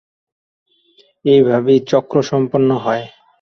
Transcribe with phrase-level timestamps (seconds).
[1.25, 3.03] এইভাবেই চক্র সম্পন্ন হয়।